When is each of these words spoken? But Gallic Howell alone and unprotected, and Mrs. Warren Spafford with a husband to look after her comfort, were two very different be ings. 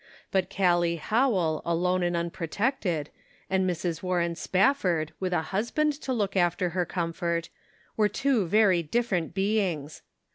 But 0.31 0.49
Gallic 0.49 0.97
Howell 0.97 1.61
alone 1.63 2.01
and 2.01 2.17
unprotected, 2.17 3.11
and 3.51 3.69
Mrs. 3.69 4.01
Warren 4.01 4.33
Spafford 4.33 5.13
with 5.19 5.31
a 5.31 5.43
husband 5.53 5.93
to 6.01 6.11
look 6.11 6.35
after 6.35 6.69
her 6.69 6.87
comfort, 6.87 7.49
were 7.95 8.09
two 8.09 8.47
very 8.47 8.81
different 8.81 9.35
be 9.35 9.59
ings. 9.59 10.01